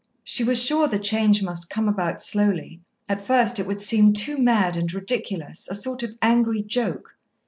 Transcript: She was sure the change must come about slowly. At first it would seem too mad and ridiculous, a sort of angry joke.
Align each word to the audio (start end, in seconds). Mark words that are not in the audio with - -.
She 0.23 0.43
was 0.43 0.63
sure 0.65 0.87
the 0.87 0.97
change 0.97 1.43
must 1.43 1.69
come 1.69 1.87
about 1.87 2.23
slowly. 2.23 2.81
At 3.07 3.21
first 3.21 3.59
it 3.59 3.67
would 3.67 3.83
seem 3.83 4.13
too 4.13 4.39
mad 4.39 4.75
and 4.75 4.91
ridiculous, 4.91 5.67
a 5.69 5.75
sort 5.75 6.01
of 6.01 6.17
angry 6.23 6.63
joke. 6.63 7.15